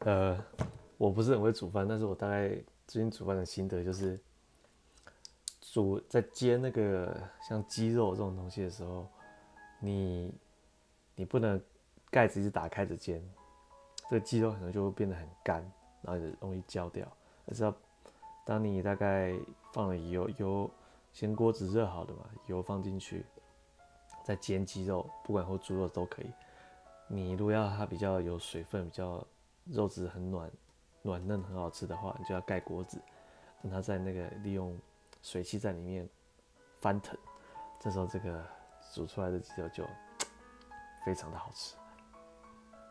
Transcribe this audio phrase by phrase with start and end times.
[0.00, 0.42] 呃，
[0.96, 2.48] 我不是很会煮饭，但是我大概
[2.86, 4.18] 最近煮饭的心得就是，
[5.60, 7.14] 煮在煎那个
[7.48, 9.06] 像鸡肉这种东西的时候，
[9.78, 10.34] 你
[11.14, 11.60] 你不能
[12.10, 13.22] 盖子一直打开着煎，
[14.08, 15.62] 这个鸡肉可能就会变得很干，
[16.02, 17.06] 然后也容易焦掉。
[17.46, 17.74] 而是要
[18.44, 19.34] 当你大概
[19.72, 20.70] 放了油，油
[21.12, 23.24] 先锅子热好的嘛，油放进去，
[24.24, 26.30] 再煎鸡肉，不管或猪肉都可以。
[27.06, 29.26] 你如果要它比较有水分，比较
[29.72, 30.50] 肉质很软
[31.02, 33.00] 软嫩，很好吃的话，你就要盖锅子，
[33.62, 34.78] 让它在那个利用
[35.22, 36.08] 水汽在里面
[36.80, 37.16] 翻腾，
[37.78, 38.44] 这时候这个
[38.92, 39.84] 煮出来的鸡肉就
[41.04, 41.76] 非常的好吃。